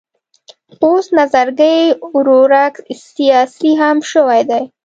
اوس 0.83 1.05
نظرګی 1.19 1.77
ورورک 2.13 2.75
سیاسي 3.05 3.71
هم 3.81 3.97
شوی 4.11 4.41
دی. 4.49 4.63